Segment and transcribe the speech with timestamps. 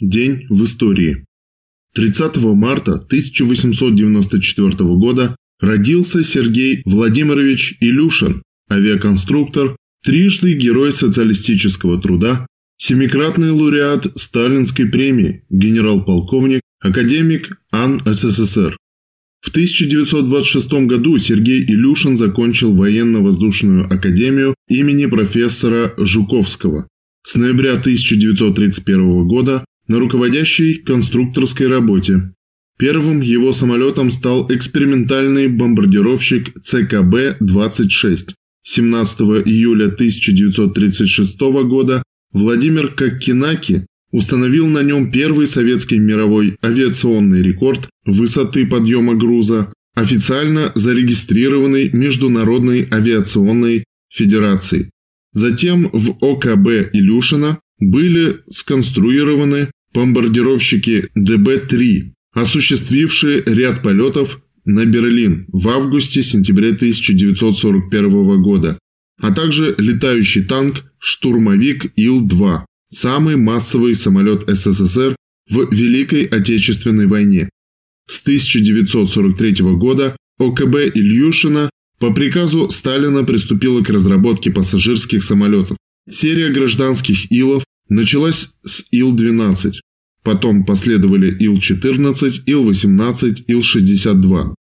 [0.00, 1.26] День в истории.
[1.94, 12.46] 30 марта 1894 года родился Сергей Владимирович Илюшин, авиаконструктор, трижды Герой социалистического труда,
[12.78, 18.78] семикратный лауреат Сталинской премии, генерал-полковник, академик АН СССР.
[19.42, 26.88] В 1926 году Сергей Илюшин закончил военно-воздушную академию имени профессора Жуковского.
[27.22, 32.22] С ноября 1931 года на руководящей конструкторской работе.
[32.78, 38.28] Первым его самолетом стал экспериментальный бомбардировщик ЦКБ-26.
[38.62, 48.66] 17 июля 1936 года Владимир Коккинаки установил на нем первый советский мировой авиационный рекорд высоты
[48.66, 54.90] подъема груза, официально зарегистрированный Международной авиационной федерацией.
[55.32, 66.70] Затем в ОКБ Илюшина были сконструированы бомбардировщики ДБ-3, осуществившие ряд полетов на Берлин в августе-сентябре
[66.70, 68.78] 1941 года,
[69.20, 75.16] а также летающий танк «Штурмовик Ил-2», самый массовый самолет СССР
[75.48, 77.48] в Великой Отечественной войне.
[78.08, 85.76] С 1943 года ОКБ Ильюшина по приказу Сталина приступила к разработке пассажирских самолетов.
[86.10, 89.74] Серия гражданских Илов началась с Ил-12,
[90.22, 94.54] потом последовали Ил-14, Ил-18, Ил-62.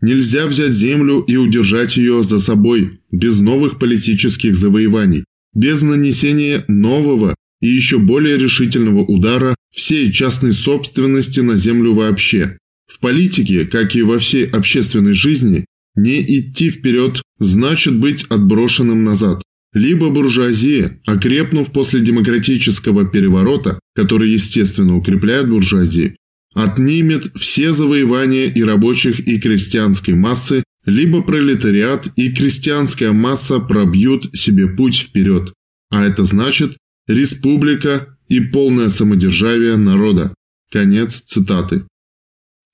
[0.01, 5.25] «Нельзя взять землю и удержать ее за собой без новых политических завоеваний,
[5.55, 12.59] без нанесения нового и еще более решительного удара всей частной собственности на землю вообще.
[12.87, 19.43] В политике, как и во всей общественной жизни, не идти вперед значит быть отброшенным назад.
[19.73, 26.17] Либо буржуазия, окрепнув после демократического переворота, который естественно укрепляет буржуазию,
[26.55, 34.67] отнимет все завоевания и рабочих, и крестьянской массы, либо пролетариат и крестьянская масса пробьют себе
[34.67, 35.53] путь вперед.
[35.91, 36.77] А это значит
[37.07, 40.35] республика и полное самодержавие народа.
[40.73, 41.85] Конец цитаты.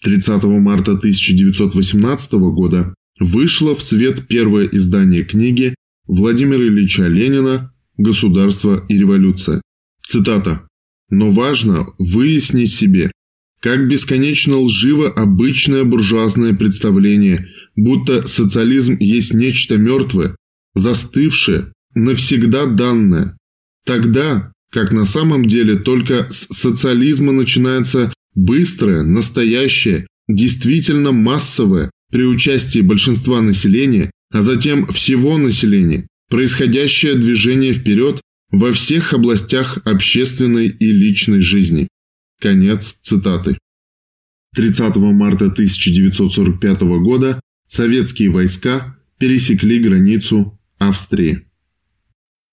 [0.02, 5.74] 30 марта 1918 года вышло в свет первое издание книги
[6.06, 9.60] Владимира Ильича Ленина «Государство и революция».
[10.06, 10.66] Цитата.
[11.10, 13.10] «Но важно выяснить себе,
[13.60, 20.36] как бесконечно лживо обычное буржуазное представление, будто социализм есть нечто мертвое,
[20.74, 23.36] застывшее, навсегда данное.
[23.84, 32.80] Тогда, как на самом деле только с социализма начинается быстрое, настоящее, действительно массовое, при участии
[32.80, 38.20] большинства населения, а затем всего населения, происходящее движение вперед
[38.50, 41.88] во всех областях общественной и личной жизни.
[42.40, 43.58] Конец цитаты.
[44.54, 51.46] 30 марта 1945 года советские войска пересекли границу Австрии.